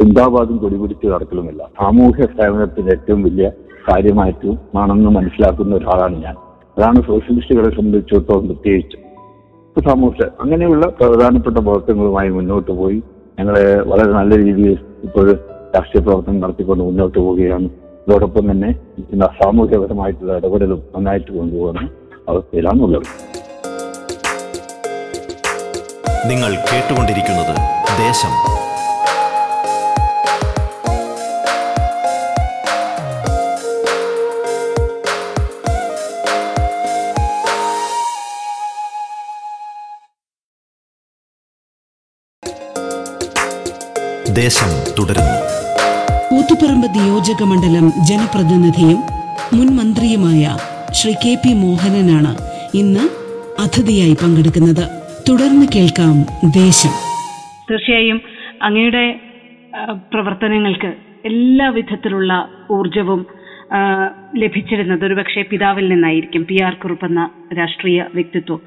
ചിന്താവാദം 0.00 0.56
കൊടിപിടിച്ച് 0.56 1.06
നടക്കലുമല്ല. 1.06 1.68
സാമൂഹ്യ 1.80 2.26
സേവനത്തിന്റെ 2.26 2.92
ഏറ്റവും 2.92 3.22
വലിയ 3.22 3.50
കാര്യമായിട്ട് 3.90 4.78
ആണെന്ന് 4.78 5.10
മനസ്സിലാക്കുന്ന 5.10 5.76
ഒരാളാണ് 5.76 6.24
ഞാൻ. 6.24 6.34
അതാണ് 6.78 6.96
സോഷ്യലിസ്റ്റുകളെ 6.96 7.70
സംബന്ധിച്ചിടത്തോളം 7.70 8.46
പ്രത്യേകിച്ച്. 8.46 8.96
സാമൂഹ്യ 9.88 10.30
അങ്ങനെയുള്ള 10.40 10.86
പ്രധാനപ്പെട്ട 10.86 11.58
പ്രവർത്തനങ്ങളുമായി 11.58 12.28
മുന്നോട്ട് 12.28 12.70
പോയി. 12.70 13.02
ഞങ്ങളെ 13.40 13.82
വളരെ 13.82 14.12
നല്ല 14.12 14.38
രീതിയിൽ 14.38 14.78
ഇപ്പോൾ 15.02 15.32
രാഷ്ട്രീയ 15.76 16.04
പ്രവർത്തനം 16.04 16.40
നടത്തിക്കൊണ്ട് 16.40 16.84
മുന്നോട്ട് 16.84 17.18
പോവുകയാണ്. 17.18 17.68
ഇതോടൊപ്പം 18.08 18.44
തന്നെ 18.50 18.68
സാമൂഹ്യപരമായിട്ടുള്ള 19.26 20.36
ഇടപെടലും 20.36 20.82
നന്നായിട്ട് 20.96 21.32
കൊണ്ടുപോകുന്ന 21.32 21.90
അവസ്ഥയിലാണുള്ളത്. 22.28 23.06
നിങ്ങൾ 26.28 26.54
കേട്ടുകൊണ്ടിരിക്കുന്നത് 26.70 27.54
ദേശം. 27.98 28.34
ദേശം 44.34 44.70
തുടരുന്നു. 44.98 45.67
കൂത്തുപറമ്പ് 46.38 46.88
നിയോജക 46.96 47.42
മണ്ഡലം 47.50 47.86
ജനപ്രതിനിധിയും 48.08 49.00
മുൻ 49.56 49.68
മന്ത്രിയുമായ 49.78 50.42
ശ്രീ 50.92 51.12
കെ 51.12 51.32
പി 51.34 51.52
മോഹനനാണ് 51.62 52.32
ഇന്ന് 52.76 53.04
അതിഥിയായി 53.62 54.14
പങ്കെടുക്കുന്നത്. 54.22 54.84
തുടർന്ന് 55.28 55.66
കേൾക്കാം 55.74 56.16
ദേശം. 56.50 56.94
തീർച്ചയായും 57.70 58.20
അങ്ങയുടെ 58.62 59.20
പ്രവർത്തനങ്ങൾക്ക് 60.12 60.90
എല്ലാ 61.24 61.68
വിധത്തിലുള്ള 61.68 62.32
ഊർജവും 62.70 63.26
ലഭിച്ചിരുന്നത് 64.36 65.04
ഒരുപക്ഷെ 65.04 65.42
പിതാവിൽ 65.42 65.88
നിന്നായിരിക്കും. 65.88 66.44
പി 66.44 66.62
ആർ 66.62 66.74
കുറുപ്പ് 66.74 67.06
എന്ന 67.06 67.30
രാഷ്ട്രീയ 67.58 68.04
വ്യക്തിത്വം. 68.14 68.60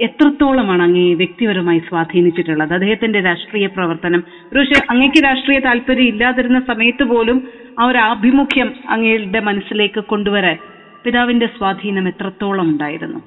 എത്രത്തോളമാണ് 0.00 0.82
അങ്ങേ 0.82 1.14
വ്യക്തിപരമായി 1.14 1.78
സ്വാധീനിച്ചിട്ടുള്ളത്? 1.78 2.72
അദ്ദേഹത്തിന്റെ 2.74 3.20
രാഷ്ട്രീയ 3.20 3.66
പ്രവർത്തനം. 3.66 4.24
ഒരുപക്ഷെ 4.52 4.86
അങ്ങേക്ക് 4.90 5.24
രാഷ്ട്രീയ 5.24 5.58
താല്പര്യം 5.58 6.08
ഇല്ലാതിരുന്ന 6.08 6.60
സമയത്ത് 6.60 7.04
പോലും 7.04 7.48
ആ 7.80 7.84
ഒരു 7.84 7.98
ആഭിമുഖ്യം 7.98 8.74
അങ്ങയുടെ 8.88 9.40
മനസ്സിലേക്ക് 9.40 10.00
കൊണ്ടുവരാൻ 10.00 10.58
പിതാവിന്റെ 11.04 11.46
സ്വാധീനം 11.46 12.08
എത്രത്തോളം 12.08 12.68
ഉണ്ടായിരുന്നു? 12.68 13.20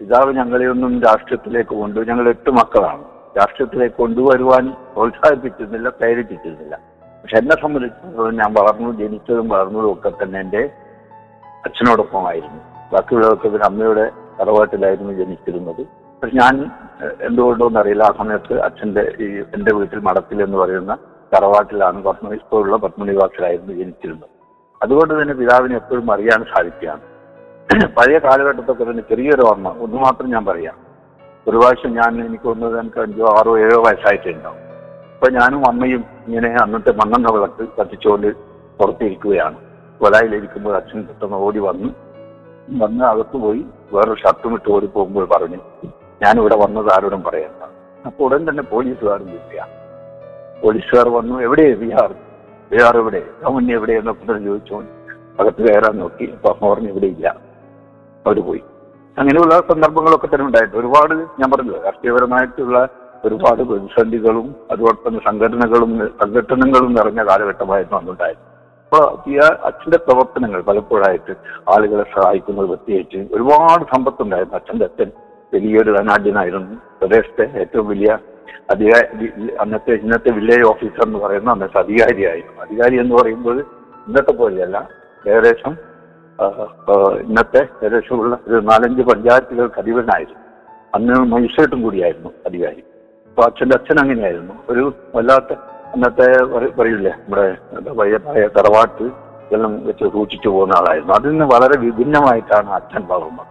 പിതാവ് 0.00 0.36
ഞങ്ങളെയൊന്നും 0.36 1.00
രാഷ്ട്രീയത്തിലേക്ക് 1.02 1.70
കൊണ്ടു 1.70 2.00
ഞങ്ങൾ 2.00 2.28
എട്ട് 2.28 2.50
മക്കളാണ്. 2.50 3.04
രാഷ്ട്രീയത്തിലേക്ക് 3.38 3.94
കൊണ്ടുവരുവാൻ 3.94 4.72
പ്രോത്സാഹിപ്പിച്ചിരുന്നില്ല 4.94 5.88
പ്രേരിപ്പിച്ചിരുന്നില്ല. 5.88 6.78
പക്ഷെ 7.22 7.36
എന്നെ 7.36 7.56
സംബന്ധിച്ചിടത്തോളം 7.62 8.36
ഞാൻ 8.36 8.50
വളർന്നു 8.52 8.90
ജനിച്ചതും 8.98 9.48
വളർന്നതും 9.48 9.92
ഒക്കെ 9.92 10.10
തന്നെ 10.10 10.40
എന്റെ 10.40 10.70
അച്ഛനോടൊപ്പമായിരുന്നു. 11.64 12.60
ബാക്കിയുള്ളവർക്ക് 12.92 13.42
പിന്നെ 13.42 13.66
അമ്മയുടെ 13.66 14.21
തറവാട്ടിലായിരുന്നു 14.42 15.12
ജനിച്ചിരുന്നത്. 15.12 15.82
പക്ഷെ 16.22 16.36
ഞാൻ 16.36 16.70
എന്തുകൊണ്ടോന്ന് 17.20 17.80
അറിയില്ല. 17.80 18.02
ആ 18.02 18.14
സമയത്ത് 18.18 18.60
അച്ഛന്റെ 18.60 19.12
ഈ 19.20 19.24
എന്റെ 19.24 19.74
വീട്ടിൽ 19.74 19.98
മടത്തിൽ 19.98 20.42
എന്ന് 20.42 20.58
പറയുന്ന 20.58 20.98
തറവാട്ടിലാണ് 21.34 22.02
പത്മ 22.02 22.34
ഇപ്പോഴുള്ള 22.34 22.76
പത്മനിവാസിലായിരുന്നു 22.76 23.72
ജനിച്ചിരുന്നത്. 23.72 24.28
അതുകൊണ്ട് 24.82 25.22
തന്നെ 25.22 25.34
പിതാവിനെ 25.34 25.76
എപ്പോഴും 25.76 26.12
അറിയാൻ 26.12 26.44
സാധിക്കുകയാണ്. 26.44 27.00
പഴയ 27.86 28.18
കാലഘട്ടത്തൊക്കെ 28.18 28.84
തന്നെ 28.84 29.02
ചെറിയൊരു 29.08 29.42
ഓർമ്മ. 29.42 29.68
ഒന്ന് 29.68 29.96
മാത്രം 29.96 30.30
ഞാൻ 30.30 30.44
പറയാം. 30.44 30.74
ഒരു 31.48 31.56
പ്രാവശ്യം 31.56 31.92
ഞാൻ 31.94 32.26
എനിക്ക് 32.26 32.48
ഒന്നത് 32.48 32.80
എനിക്ക് 32.80 33.00
അഞ്ചോ 33.00 33.24
ആറോ 33.24 33.58
ഏഴോ 33.58 33.82
വയസ്സായിട്ടുണ്ടാവും. 33.82 34.58
അപ്പൊ 35.14 35.30
ഞാനും 35.30 35.66
അമ്മയും 35.68 36.04
ഇങ്ങനെ 36.28 36.56
അന്നത്തെ 36.62 36.92
മണ്ണെണ്ണ 36.92 37.32
വിളക്ക് 37.32 37.68
കത്തിച്ചുകൊണ്ട് 37.80 38.26
പുറത്തിരിക്കുകയാണ്. 38.78 39.56
കൊലായിലിരിക്കുമ്പോൾ 40.00 40.76
അച്ഛൻ 40.76 41.02
പെട്ടെന്ന് 41.02 41.36
ഓടി 41.36 41.58
വന്നു 41.58 41.88
വന്ന് 42.70 43.04
അകത്ത് 43.04 43.36
പോയി 43.36 43.66
വേറൊരു 43.92 44.20
ഷർട്ടും 44.20 44.54
ഇട്ട് 44.54 44.70
ഓടി 44.70 44.86
പോകുമ്പോൾ 44.86 45.24
പറഞ്ഞു 45.24 45.56
ഞാൻ 46.22 46.38
ഇവിടെ 46.38 46.56
വന്നത് 46.56 46.92
ആരോടും 46.92 47.22
പറയണ്ട. 47.22 47.62
അപ്പൊ 48.06 48.24
ഉടൻ 48.24 48.50
തന്നെ 48.50 48.62
പോലീസുകാരും 48.62 49.26
വിളിക്കുക. 49.26 49.66
പോലീസുകാർ 50.62 51.08
വന്നു 51.08 51.42
എവിടെ 51.42 51.74
ബിഹാർ 51.74 52.14
ബിഹാർ 52.70 52.96
എവിടെ? 52.96 53.22
മുന്നേ 53.48 53.74
എവിടെ? 53.74 53.92
എന്നൊക്കെ 53.92 54.38
ചോദിച്ചു. 54.38 54.74
അകത്ത് 55.40 55.62
കയറാൻ 55.68 55.98
നോക്കി 55.98 56.32
അപ്പൊ 56.34 56.48
അമ്മ 56.50 56.74
പറഞ്ഞു 56.74 56.88
ഇവിടെ 56.88 57.06
ഇല്ല. 57.06 57.36
അവർ 58.26 58.40
പോയി. 58.40 58.62
അങ്ങനെയുള്ള 59.18 59.60
സന്ദർഭങ്ങളൊക്കെ 59.60 60.26
തന്നെ 60.26 60.46
ഉണ്ടായിട്ട് 60.46 60.76
ഒരുപാട് 60.76 61.14
ഞാൻ 61.14 61.50
പറഞ്ഞു 61.50 61.82
രാഷ്ട്രീയപരമായിട്ടുള്ള 61.84 62.88
ഒരുപാട് 63.24 63.62
പ്രതിസന്ധികളും 63.62 64.56
അതുപോലെ 64.70 65.08
തന്നെ 65.08 65.20
സംഘടനകളും 65.24 66.08
സംഘടനകളും 66.22 66.94
നിറഞ്ഞ 66.94 67.28
കാലഘട്ടമായിരുന്നു 67.28 67.96
അന്നുണ്ടായത്. 67.98 68.51
അപ്പൊ 68.94 69.04
അച്ഛന്റെ 69.66 69.98
പ്രവർത്തനങ്ങൾ 70.06 70.60
പലപ്പോഴായിട്ട് 70.62 71.34
ആളുകളെ 71.74 72.04
സഹായിക്കുന്നത് 72.14 72.66
പ്രത്യേകിച്ച് 72.66 73.34
ഒരുപാട് 73.34 73.84
സമ്പത്തുണ്ടായിരുന്നു. 73.94 74.54
അച്ഛന്റെ 74.54 74.84
അച്ഛൻ 74.84 75.10
വലിയൊരു 75.54 75.92
ധനാഢ്യനായിരുന്നു. 75.92 76.74
പ്രദേശത്തെ 77.00 77.44
ഏറ്റവും 77.60 77.88
വലിയ 77.88 78.18
അധികാരി 78.70 79.28
അന്നത്തെ 79.60 79.92
ഇന്നത്തെ 80.02 80.30
വില്ലേജ് 80.32 80.68
ഓഫീസർ 80.72 81.06
എന്ന് 81.06 81.18
പറയുന്ന 81.18 81.50
അന്നത്തെ 81.50 81.78
അധികാരിയായിരുന്നു. 81.78 82.60
അധികാരി 82.62 82.98
എന്ന് 83.00 83.14
പറയുമ്പോൾ 83.14 83.58
ഇന്നത്തെ 84.08 84.34
പോലെയല്ല. 84.42 84.76
ഏകദേശം 85.28 85.74
ഇന്നത്തെ 87.24 87.62
ഏകദേശമുള്ള 87.84 88.38
ഒരു 88.48 88.60
നാലഞ്ച് 88.70 89.02
പഞ്ചായത്തുകൾക്ക് 89.02 89.80
അധിപനായിരുന്നു. 89.80 90.40
അന്ന് 90.94 91.14
മജിസ്ട്രേറ്റും 91.34 91.82
കൂടിയായിരുന്നു 91.82 92.32
അധികാരി. 92.46 92.82
അപ്പൊ 93.28 93.42
അച്ഛന്റെ 93.42 93.76
അച്ഛൻ 93.80 93.98
അങ്ങനെയായിരുന്നു. 94.04 94.54
ഒരു 94.68 94.84
വല്ലാത്ത 95.14 95.52
അന്നത്തെ 95.92 96.44
പറ- 96.44 96.74
പറയില്ലേ 96.76 97.10
നമ്മുടെ 97.10 97.56
വയ്യപ്പായ 97.88 98.46
തറവാട്ട് 98.46 99.02
ഇതെല്ലാം 99.02 99.86
വെച്ച് 99.86 100.04
സൂക്ഷിച്ചു 100.04 100.48
പോകുന്ന 100.48 100.72
ആളായിരുന്നു. 100.76 101.14
അതിൽ 101.14 101.30
നിന്ന് 101.30 101.44
വളരെ 101.44 101.78
വിഭിന്നമായിട്ടാണ് 101.78 102.70
അച്ഛൻ 102.70 103.06
വളർന്നത്. 103.06 103.46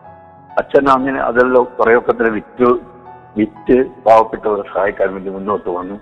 അച്ഛൻ 0.57 0.89
അങ്ങനെ 0.89 1.19
അതെല്ലാം 1.19 1.63
കുറേയൊക്കെ 1.63 2.11
തന്നെ 2.11 2.29
വിറ്റ് 2.29 2.79
വിറ്റ് 3.37 3.87
പാവപ്പെട്ടവരെ 4.05 4.61
സഹായിക്കാൻ 4.61 5.13
വേണ്ടി 5.13 5.29
മുന്നോട്ട് 5.29 5.69
വന്നു. 5.69 5.95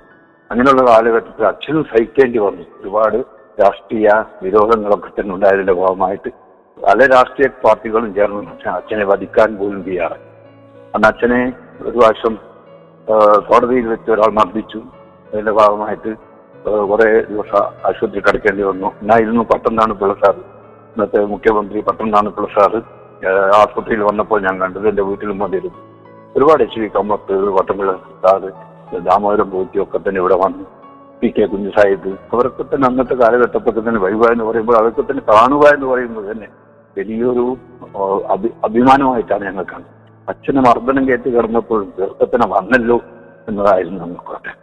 അങ്ങനെയുള്ള 0.52 0.92
കാലഘട്ടത്തിൽ 0.92 1.46
അച്ഛനും 1.46 1.84
സഹിക്കേണ്ടി 1.84 2.40
വന്നു. 2.40 2.62
ഒരുപാട് 2.82 3.18
രാഷ്ട്രീയ 3.62 4.10
വിരോധങ്ങളൊക്കെ 4.44 5.22
തന്നെ 5.22 5.36
ഉണ്ടായതിന്റെ 5.36 5.74
ഭാഗമായിട്ട് 5.74 6.30
പല 6.84 7.06
രാഷ്ട്രീയ 7.06 7.48
പാർട്ടികളും 7.48 8.14
ചേർന്ന് 8.14 8.70
അച്ഛനെ 8.70 9.06
വധിക്കാൻ 9.06 9.58
പോലും 9.58 9.84
തയ്യാറായി. 9.84 10.22
അന്ന് 10.96 11.08
അച്ഛനെ 11.08 11.54
ഒരു 11.82 11.98
പ്രാവശ്യം 11.98 12.40
കോടതിയിൽ 13.50 13.88
വെച്ച് 13.88 14.12
ഒരാൾ 14.12 14.32
മർദ്ദിച്ചു. 14.32 14.84
അതിന്റെ 15.34 15.52
ഭാഗമായിട്ട് 15.52 16.29
കുറെ 16.66 17.10
ദിവസം 17.32 17.62
ആശുപത്രി 17.88 18.22
കിടക്കേണ്ടി 18.28 18.64
വന്നു. 18.70 18.88
എന്നായിരുന്നു 19.02 19.44
പട്ടംനാണ് 19.52 19.94
പിള്ള 20.00 20.14
സാറ് 20.22 20.42
ഇന്നത്തെ 20.94 21.20
മുഖ്യമന്ത്രി 21.34 21.80
പട്ടംനാണ് 21.90 22.30
പിള്ള 22.36 22.48
സാറ് 22.56 22.80
ആശുപത്രിയിൽ 23.60 24.04
വന്നപ്പോൾ 24.10 24.40
ഞാൻ 24.48 24.56
കണ്ടത് 24.64 24.88
എന്റെ 24.92 25.04
വീട്ടിലും 25.10 25.38
വന്നിരുന്നു. 25.44 25.80
ഒരുപാട് 26.36 26.62
H 26.66 26.80
V 26.82 26.88
Kamath 26.98 27.36
Vattampilly 27.58 27.94
sir 28.26 28.50
Damodaran 29.08 29.50
Potti 29.56 29.80
ഒക്കെ 29.84 29.98
തന്നെ 30.06 30.20
ഇവിടെ 30.24 30.38
വന്നു. 30.44 30.66
പി 31.22 31.30
കെ 31.36 31.46
കുഞ്ഞു 31.52 31.72
സാഹിബ് 31.78 32.12
അവരൊക്കെ 32.34 32.64
തന്നെ 32.64 32.86
അന്നത്തെ 32.90 33.16
കാലഘട്ടത്തൊക്കെ 33.22 33.82
തന്നെ 33.88 34.00
വൈവ 34.06 34.32
എന്ന് 34.34 34.46
പറയുമ്പോൾ 34.50 34.76
അതൊക്കെ 34.82 35.04
തന്നെ 35.10 35.24
കാണുക 35.32 35.64
എന്ന് 35.76 35.88
പറയുന്നത് 35.92 36.28
തന്നെ 36.32 36.48
വലിയൊരു 36.98 37.46
അഭിമാനമായിട്ടാണ് 38.68 39.44
ഞങ്ങൾ 39.50 39.66
കാണുന്നത് 39.72 39.96
അച്ഛനെ 40.28 40.62
മർദ്ദനം 40.68 41.04
കേട്ട് 41.10 41.28
കിടന്നപ്പോഴും 41.36 41.88
ചെറുപ്പത്തിനെ 41.98 42.48
വന്നല്ലോ 42.56 42.98
എന്നതായിരുന്നു 43.50 44.00
നമുക്കൊക്കെ 44.06 44.54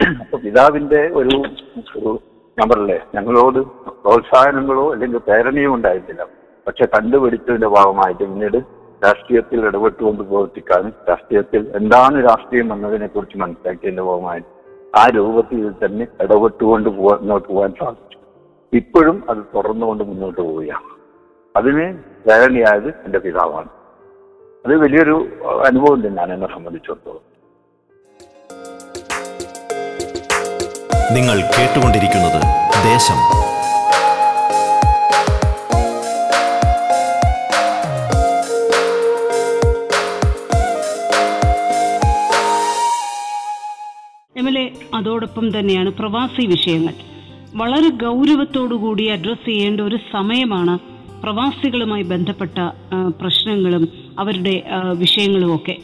അപ്പൊ 0.00 0.38
പിതാവിന്റെ 0.38 1.10
ഒരു 1.12 1.34
ഒരു 1.96 2.18
ഞങ്ങളോട് 3.14 3.58
പ്രോത്സാഹനങ്ങളോ 4.04 4.92
അല്ലെങ്കിൽ 4.92 5.18
പ്രേരണയോ 5.18 5.74
ഉണ്ടായിട്ടില്ല. 5.74 6.26
പക്ഷെ 6.66 6.84
കണ്ടുപിടിച്ചതിന്റെ 6.86 7.68
ഭാഗമായിട്ട് 7.68 8.20
പിന്നീട് 8.20 8.58
രാഷ്ട്രീയത്തിൽ 9.04 9.66
ഇടപെട്ടുകൊണ്ട് 9.66 10.22
പ്രവർത്തിക്കാനും 10.22 10.92
രാഷ്ട്രീയത്തിൽ 11.08 11.72
എന്താണ് 11.74 12.28
രാഷ്ട്രീയം 12.28 12.72
എന്നതിനെ 12.72 13.06
കുറിച്ച് 13.06 13.38
മനസ്സിലാക്കിയതിന്റെ 13.38 14.02
ഭാഗമായിട്ട് 14.02 14.48
ആ 14.98 15.06
രൂപത്തിൽ 15.16 15.72
തന്നെ 15.84 16.06
ഇടപെട്ടുകൊണ്ട് 16.20 16.88
പോവാൻ 16.88 17.18
മുന്നോട്ട് 17.18 17.48
പോകാൻ 17.48 17.74
സാധിച്ചു. 17.80 18.18
ഇപ്പോഴും 18.72 19.24
അത് 19.30 19.38
തുടർന്നുകൊണ്ട് 19.54 20.04
മുന്നോട്ട് 20.04 20.40
പോവുകയാണ്. 20.40 20.88
അതിന് 21.56 21.98
പ്രേരണയായത് 22.26 22.88
എന്റെ 22.88 23.18
പിതാവാണ്. 23.18 23.68
അത് 24.66 24.76
വലിയൊരു 24.76 25.28
അനുഭവം 25.66 26.06
തന്നെയാണ് 26.06 26.32
എന്നെ 26.32 26.46
സംബന്ധിച്ചിടത്തോളം. 26.46 27.29
നിങ്ങൾ 31.14 31.36
കേട്ടുകൊണ്ടിരിക്കുന്നത് 31.40 32.42
ദേശം. 32.84 33.18
എം 44.36 44.48
എൽ 44.48 44.58
എ 44.58 44.72
അതോടൊപ്പം 44.94 45.58
തന്നെയാണ് 45.58 45.90
പ്രവാസി 45.90 46.46
വിഷയങ്ങൾ. 46.46 46.94
വളരെ 47.54 47.88
ഗൗരവത്തോടുകൂടി 47.88 49.06
അഡ്രസ് 49.06 49.46
ചെയ്യേണ്ട 49.46 49.80
ഒരു 49.80 49.98
സമയമാണ് 50.12 50.78
പ്രവാസികളുമായി 51.22 52.02
ബന്ധപ്പെട്ട 52.02 52.58
പ്രശ്നങ്ങളും 53.20 53.88
അവരുടെ 54.18 54.62
വിഷയങ്ങളും 54.94 55.56
ഒക്കെ. 55.56 55.76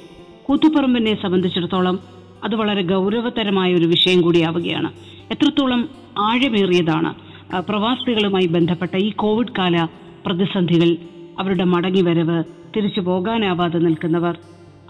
കൂത്തുപറമ്പിനെ 0.45 1.23
സംബന്ധിച്ചിടത്തോളം 1.23 1.99
അത് 2.45 2.55
വളരെ 2.55 2.83
ഗൗരവതരമായ 2.83 3.75
ഒരു 3.75 3.85
വിഷയം 3.85 4.23
കൂടിയാവുകയാണ്. 4.23 5.16
എത്രത്തോളം 5.33 5.89
ആഴമേറിയതാണ്. 6.19 7.15
പ്രവാസികളുമായി 7.59 8.47
ബന്ധപ്പെട്ട 8.47 8.97
ഈ 8.97 9.11
കോവിഡ് 9.11 9.55
കാല 9.59 9.87
പ്രതിസന്ധികൾ 10.27 10.97
അവരുടെ 11.41 11.65
മടങ്ങി 11.65 12.03
വരവ് 12.03 12.45
തിരിച്ചു 12.77 13.01
പോകാനാവാതെ 13.01 13.79
നിൽക്കുന്നവർ 13.79 14.39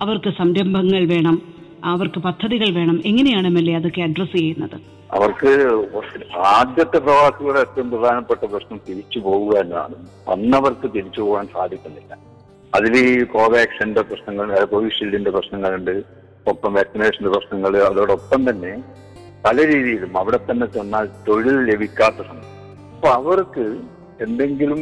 അവർക്ക് 0.01 0.31
സംരംഭങ്ങൾ 0.31 1.07
വേണം 1.09 1.37
അവർക്ക് 1.85 2.19
പദ്ധതികൾ 2.19 2.69
വേണം 2.75 3.03
എങ്ങനെയാണ് 3.07 3.47
എം 3.47 3.59
എൽ 3.59 3.71
എ 3.71 3.75
അതൊക്കെ 3.75 4.01
അഡ്രസ് 4.03 4.37
ചെയ്യുന്നത്? 4.37 4.77
അവർക്ക് 5.13 5.51
ആദ്യത്തെ 6.39 6.99
പ്രവാസികളുടെ 6.99 7.61
ഏറ്റവും 7.61 7.91
പ്രധാനപ്പെട്ട 7.91 8.45
പ്രശ്നം 8.45 8.81
തിരിച്ചു 8.89 9.19
പോകുക 9.19 9.57
എന്നതാണ്. 9.59 9.95
വന്നവർക്ക് 10.29 10.95
തിരിച്ചു 10.95 11.21
പോകാൻ 11.21 11.47
സാധിക്കുന്നില്ല. 11.55 12.13
അതിൽ 12.75 12.93
ഈ 12.97 13.25
കോവാക്സിന്റെ 13.25 14.03
പ്രശ്നങ്ങൾ 14.03 14.65
കോവിഷീൽഡിന്റെ 14.65 15.31
പ്രശ്നങ്ങളുണ്ട് 15.31 16.03
ഒപ്പം 16.47 16.75
വാക്സിനേഷന്റെ 16.75 17.29
പ്രശ്നങ്ങൾ 17.29 17.83
അതോടൊപ്പം 17.83 18.51
തന്നെ 18.51 18.73
പല 19.47 19.57
രീതിയിലും 19.73 20.13
അവിടെ 20.21 20.39
തന്നെ 20.47 20.67
ചെന്നാൽ 20.77 21.05
തൊഴിൽ 21.27 21.57
ലഭിക്കാത്ത 21.71 22.19
സമയം. 22.29 22.53
അപ്പൊ 22.95 23.09
അവർക്ക് 23.19 23.65
എന്തെങ്കിലും 24.27 24.81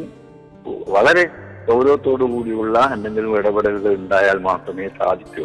വളരെ 0.95 1.25
ഗൗരവത്തോടു 1.69 2.25
കൂടിയുള്ള 2.33 2.79
എന്തെങ്കിലും 2.95 3.31
ഇടപെടലുകൾ 3.41 3.93
ഉണ്ടായാൽ 4.01 4.39
മാത്രമേ 4.49 4.87
സാധിക്കൂ. 4.99 5.45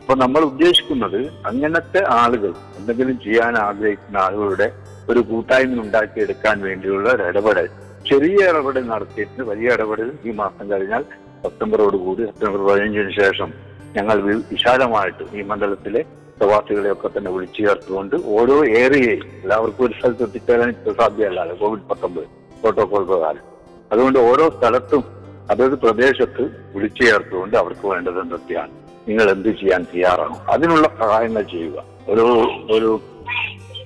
അപ്പൊ 0.00 0.14
നമ്മൾ 0.22 0.42
ഉദ്ദേശിക്കുന്നത് 0.50 1.18
അങ്ങനത്തെ 1.50 2.00
ആളുകൾ 2.20 2.52
എന്തെങ്കിലും 2.78 3.16
ചെയ്യാൻ 3.24 3.54
ആഗ്രഹിക്കുന്ന 3.68 4.18
ആളുകളുടെ 4.26 4.68
ഒരു 5.12 5.20
കൂട്ടായ്മ 5.30 5.80
ഉണ്ടാക്കിയെടുക്കാൻ 5.84 6.56
വേണ്ടിയുള്ള 6.68 7.08
ഒരു 7.16 7.24
ഇടപെടൽ. 7.30 7.68
ചെറിയ 8.10 8.50
ഇടപെടൽ 8.50 8.84
നടത്തിയിട്ട് 8.92 9.42
വലിയ 9.50 9.74
ഇടപെടൽ 9.76 10.10
ഈ 10.28 10.32
മാസം 10.42 10.64
കഴിഞ്ഞാൽ 10.72 11.02
സെപ്റ്റംബറോട് 11.42 11.96
കൂടി 12.06 12.22
സെപ്റ്റംബർ 12.28 12.60
പതിനഞ്ചിന് 12.68 13.12
ശേഷം 13.22 13.50
ഞങ്ങൾ 13.96 14.16
വിശാലമായിട്ട് 14.52 15.24
ഈ 15.38 15.42
മണ്ഡലത്തിലെ 15.50 16.02
പ്രവാസികളെയൊക്കെ 16.38 17.08
തന്നെ 17.08 17.30
വിളിച്ചു 17.30 17.62
ചേർത്തുകൊണ്ട് 17.62 18.16
ഓരോ 18.26 18.56
ഏരിയയും 18.64 19.26
എല്ലാവർക്കും 19.42 19.84
ഒരു 19.86 19.94
സ്ഥലത്ത് 19.98 20.22
എത്തിച്ചേരാൻ 20.22 20.74
സാധ്യമല്ലാതെ 21.00 21.54
കോവിഡ് 21.54 21.86
പത്തൊമ്പത് 21.90 22.26
പ്രോട്ടോകോൾ 22.62 23.04
പ്രകാരം. 23.04 23.44
അതുകൊണ്ട് 23.92 24.18
ഓരോ 24.18 24.50
സ്ഥലത്തും 24.50 25.04
അതായത് 25.50 25.74
പ്രദേശത്ത് 25.74 26.42
വിളിച്ചു 26.74 27.02
ചേർത്തുകൊണ്ട് 27.04 27.56
അവർക്ക് 27.56 27.86
വേണ്ടത് 27.86 28.20
എന്തൊക്കെയാണ്? 28.20 28.72
നിങ്ങൾ 29.08 29.30
എന്ത് 29.30 29.48
ചെയ്യാൻ 29.48 29.86
തയ്യാറാണോ? 29.92 30.36
അതിനുള്ള 30.52 30.88
സഹായങ്ങൾ 30.98 31.42
ചെയ്യുക. 31.42 31.84
ഒരു 32.08 32.26
ഒരു 32.70 33.00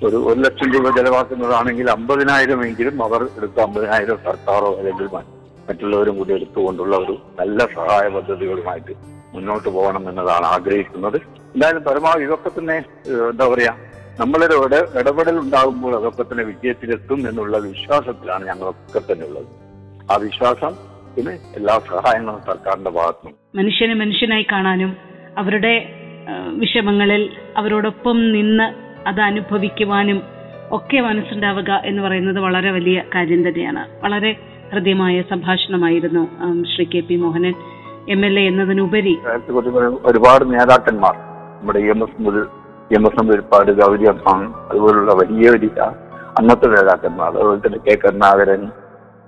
ഒരു 0.07 0.17
ഒരു 0.17 0.41
ലക്ഷം 0.41 0.73
രൂപ 0.75 0.97
ചെലവാക്കുന്നതാണെങ്കിൽ 0.97 1.91
അമ്പതിനായിരം 1.91 2.67
എങ്കിലും 2.67 3.05
അവർ 3.05 3.23
എടുത്ത 3.37 3.61
അമ്പതിനായിരം 3.61 4.19
സർക്കാരോ 4.25 4.71
അല്ലെങ്കിൽ 4.79 5.09
മറ്റുള്ളവരും 5.69 6.17
കൂടി 6.19 6.33
എടുത്തുകൊണ്ടുള്ള 6.33 6.97
ഒരു 6.97 7.15
നല്ല 7.41 7.59
സഹായ 7.75 8.09
പദ്ധതികളുമായിട്ട് 8.09 8.95
മുന്നോട്ട് 9.35 9.69
പോകണം 9.69 10.05
എന്നതാണ് 10.11 10.47
ആഗ്രഹിക്കുന്നത്. 10.55 11.19
എന്തായാലും 11.55 11.83
പരമാവധി 11.89 12.25
ഇതൊക്കെ 12.29 12.51
തന്നെ 12.59 12.77
എന്താ 13.31 13.47
പറയാ 13.55 13.73
നമ്മളൊരു 14.21 14.57
ഇട 14.65 14.75
ഇടപെടൽ 15.01 15.37
ഉണ്ടാകുമ്പോൾ 15.43 15.93
അതൊക്കെ 15.99 16.23
തന്നെ 16.23 16.45
വിജയത്തിലെത്തും 16.45 17.21
എന്നുള്ള 17.29 17.59
വിശ്വാസത്തിലാണ് 17.69 18.45
ഞങ്ങളൊക്കെ 18.51 19.01
തന്നെ 19.01 19.25
ഉള്ളത്. 19.29 19.49
ആ 20.13 20.17
വിശ്വാസം 20.27 20.73
പിന്നെ 21.17 21.33
എല്ലാ 21.59 21.75
സഹായങ്ങളും 21.93 22.43
സർക്കാരിന്റെ 22.51 22.91
ഭാഗത്തുനിന്നും 22.91 23.41
മനുഷ്യനെ 23.57 23.95
മനുഷ്യനായി 23.95 24.47
കാണാനും 24.53 24.93
അവരുടെ 25.41 25.75
വിഷമങ്ങളിൽ 26.63 27.23
അവരോടൊപ്പം 27.57 28.19
നിന്ന് 28.37 28.67
അത് 29.09 29.21
അനുഭവിക്കുവാനും 29.21 30.19
ഒക്കെ 30.77 30.99
മനസ്സുണ്ടാവുക 31.01 31.71
എന്ന് 31.85 32.03
പറയുന്നത് 32.03 32.39
വളരെ 32.41 32.71
വലിയ 32.71 32.99
കാര്യം 33.15 33.41
തന്നെയാണ്. 33.49 33.83
വളരെ 34.05 34.31
ഹൃദ്യമായ 34.73 35.23
സംഭാഷണമായിരുന്നു 35.31 36.23
Shri 36.73 36.85
K 36.85 37.01
P 37.01 37.17
Mohanan. 37.17 37.55
M 38.11 38.25
L 38.27 38.39
A 38.41 38.43
എന്നതിനുപരി 38.47 39.13
ഒരുപാട് 40.05 40.45
നേതാക്കന്മാർ 40.53 41.15
നമ്മുടെ 41.59 41.81
എം 41.93 42.01
എസ് 42.05 42.23
മുതൽ 42.25 42.45
എം 42.97 43.05
എസ് 43.09 43.25
ഒരുപാട് 43.35 43.71
ഗൗരി 43.73 44.07
അമ്മ 44.13 44.31
അതുപോലുള്ള 44.71 45.13
വലിയ 45.13 45.51
വലിയ 45.51 45.87
അന്നത്തെ 46.39 46.67
നേതാക്കന്മാർ 46.67 47.29
അതുപോലെ 47.29 47.61
തന്നെ 47.67 47.79
കെ 47.87 47.95
കരുണാകരൻ 47.95 48.63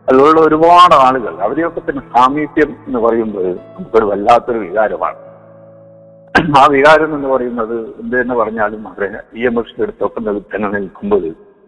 അതുപോലുള്ള 0.09 0.41
ഒരുപാട് 0.41 0.95
ആളുകൾ. 0.95 1.35
അവരെയൊക്കെ 1.41 1.81
തന്നെ 1.81 2.03
സാമീപ്യം 2.15 2.71
എന്ന് 2.87 2.99
പറയുമ്പോൾ 2.99 3.47
നമുക്കൊരു 3.77 4.05
വല്ലാത്തൊരു 4.05 4.59
വികാരമാണ്. 4.59 5.19
ആ 6.61 6.67
വികാരം 6.67 7.15
എന്ന് 7.17 7.29
പറയുന്നത് 7.29 7.77
എന്ത് 8.01 8.21
തന്നെ 8.21 8.35
പറഞ്ഞാലും 8.35 8.89
അവരെ 8.89 9.09
ഇ 9.39 9.47
എം 9.51 9.59
എസിന്റെ 9.61 9.83
അടുത്തൊക്കെ 9.83 10.21
തന്നെ 10.55 10.69
നിൽക്കുമ്പോൾ 10.79 11.25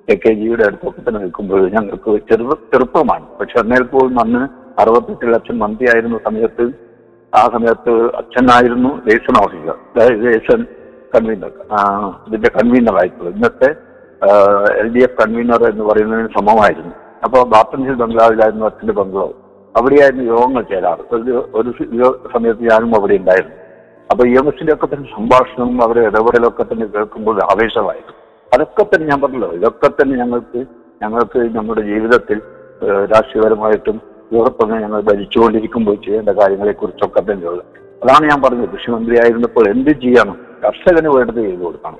എ 0.09 0.17
കെ 0.25 0.33
ജിയുടെ 0.41 0.65
അടുത്തൊക്കെ 0.69 1.01
തന്നെ 1.09 1.21
നിൽക്കുമ്പോൾ 1.21 1.63
ഞങ്ങൾക്ക് 1.69 2.11
ചെറു 2.31 2.57
ചെറുപ്പമാണ്. 2.73 3.27
പക്ഷെ 3.41 3.59
എന്നാൽ 3.63 3.85
പോലും 3.95 4.21
അന്ന് 4.25 4.43
അറുപത്തെട്ട് 4.83 5.33
ലക്ഷം 5.35 5.59
മന്ത്രിയായിരുന്ന 5.59 6.19
സമയത്ത് 6.27 6.67
ആ 7.33 7.43
സമയത്ത് 7.55 7.93
അച്ഛനായിരുന്നു 8.21 8.91
ലേസൺ 9.07 9.37
ഓഫീസർ. 9.45 9.77
Liaison 10.27 10.61
convener. 11.15 11.53
ഇതിന്റെ 12.29 12.51
കൺവീനർ 12.59 12.95
ആയിട്ടുള്ളത്. 13.01 13.35
ഇന്നത്തെ 13.39 13.71
എൽ 14.83 14.89
ഡി 14.95 15.01
എഫ് 15.07 15.19
കൺവീനർ 15.23 15.63
എന്ന് 15.73 15.85
പറയുന്നതിന് 15.89 16.31
സമമായിരുന്നു. 16.39 16.95
അപ്പോൾ 17.27 17.43
ബാത്തൻ 17.53 17.83
ഹിൽ 17.89 17.99
ബംഗ്ലാവിലായിരുന്നു 18.05 18.67
അച്ഛന്റെ 18.71 18.95
ബംഗ്ലാവ് 19.01 19.35
അവിടെയായിരുന്നു 19.75 20.25
യോഗങ്ങൾ 20.33 20.63
ചേരാറ്. 20.73 21.03
ഒരു 21.13 21.35
ഒരു 21.59 21.71
സമയത്ത് 22.35 22.63
ഞാനും 22.71 22.93
അവിടെ 22.99 23.17
ഉണ്ടായിരുന്നു. 23.23 23.57
അപ്പൊ 24.11 24.23
ഇ 24.31 24.35
എം 24.41 24.49
എസിന്റെ 24.51 24.73
ഒക്കെ 24.75 24.87
തന്നെ 24.91 25.09
സംഭാഷണവും 25.17 25.79
അവരെ 25.85 26.03
ഇടപെടലൊക്കെ 26.09 26.65
തന്നെ 26.73 26.87
കേൾക്കുമ്പോൾ 26.95 27.39
ആവേശമായിരുന്നു. 27.53 28.15
അതൊക്കെ 28.53 28.85
തന്നെ 28.91 29.07
ഞാൻ 29.13 29.19
പറഞ്ഞല്ലോ. 29.23 29.51
ഇതൊക്കെ 29.59 29.89
തന്നെ 29.99 30.15
ഞങ്ങൾക്ക് 30.23 30.61
ഞങ്ങൾക്ക് 31.03 31.41
നമ്മുടെ 31.57 31.83
ജീവിതത്തിൽ 31.93 32.39
രാഷ്ട്രീയപരമായിട്ടും 33.13 33.97
തന്നെ 34.33 34.79
ഞങ്ങൾ 34.79 35.01
ഭരിച്ചുകൊണ്ടിരിക്കുമ്പോൾ 35.01 35.95
ചെയ്യേണ്ട 35.95 36.29
കാര്യങ്ങളെ 36.29 36.73
കുറിച്ചൊക്കെ 36.73 37.21
തന്നെയുള്ളത് 37.21 37.65
അതാണ് 38.03 38.31
ഞാൻ 38.31 38.43
പറഞ്ഞത്. 38.43 38.69
കൃഷിമന്ത്രിയായിരുന്നപ്പോൾ 38.69 39.69
എന്ത് 39.69 39.91
ചെയ്യണം? 39.91 40.37
കർഷകന് 40.67 41.09
വേണ്ടത് 41.09 41.35
ചെയ്തു 41.35 41.63
കൊടുക്കണം. 41.63 41.99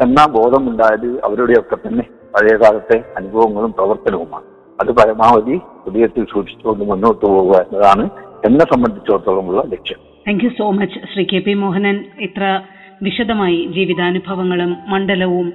എന്ന 0.00 0.26
ബോധമുണ്ടായത് 0.26 1.24
അവരുടെയൊക്കെ 1.24 1.76
തന്നെ 1.76 2.04
പഴയകാലത്തെ 2.34 3.04
അനുഭവങ്ങളും 3.16 3.72
പ്രവർത്തനവുമാണ്. 3.72 4.44
അത് 4.80 4.92
പരമാവധി 4.92 5.56
ഹൃദയത്തിൽ 5.56 6.26
സൂക്ഷിച്ചുകൊണ്ട് 6.32 6.84
മുന്നോട്ട് 6.84 7.26
പോകുക 7.26 7.56
എന്നതാണ് 7.56 8.10
എന്നെ 8.44 8.60
സംബന്ധിച്ചിടത്തോളമുള്ള 8.60 9.62
ലക്ഷ്യം. 9.62 9.98
Thank 10.28 10.44
you 10.44 10.50
so 10.58 10.70
much 10.70 10.98
Shri 11.14 11.24
K 11.24 11.38
P 11.38 11.54
Mohanan. 11.54 12.04
ഇത്ര 12.20 12.60
വിശദമായി 13.02 13.70
ജീവിതാനുഭവങ്ങളും 13.72 14.76
മണ്ഡലവും 14.88 15.52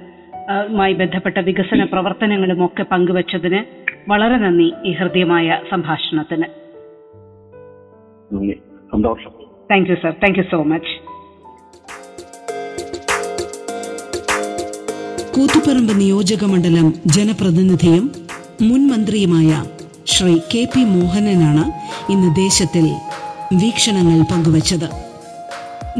മായി 0.70 0.92
ബന്ധപ്പെട്ട 0.92 1.38
വികസന 1.38 1.84
പ്രവർത്തനങ്ങളും 1.84 2.64
ഒക്കെ 2.64 2.82
പങ്കുവച്ചതിന് 2.82 3.87
വളരെ 4.08 4.36
നന്ദി 4.36 4.72
ഈ 4.84 4.92
ഹൃദ്യമായ 4.92 5.60
സംഭാഷണത്തിന്. 5.70 6.44
Thank 9.70 9.90
you 9.90 9.94
sir 9.94 10.10
thank 10.10 10.38
you 10.38 10.44
so 10.50 10.62
much 10.62 10.94
Koothuparamba 15.34 16.00
നിയോജക 16.00 16.44
മണ്ഡലം 16.44 16.94
ജനപ്രതിനിധിയും 17.06 18.10
മുൻ 18.62 18.88
മന്ത്രിയുമായ 18.88 19.64
ശ്രീ 20.06 20.38
കെ 20.54 20.64
പി 20.64 20.84
മോഹനനാണ് 20.84 21.64
ഇന്ന് 22.12 22.36
ദേശത്തിൽ 22.36 22.86
വീക്ഷണങ്ങൾ 23.62 24.22
പങ്കുവച്ചത്. 24.22 24.88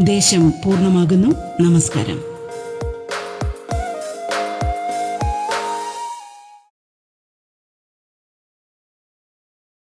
ദേശം 0.06 0.50
പൂർണമാകുന്നു. 0.50 1.28
നമസ്കാരം. 1.60 2.27